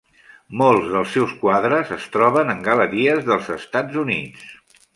[0.61, 4.49] Molts dels seus quadres es troben en galeries dels Estats Units.